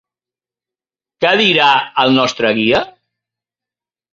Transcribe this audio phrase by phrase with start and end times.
[1.25, 1.67] Què dirà,
[2.05, 2.81] el nostre guia?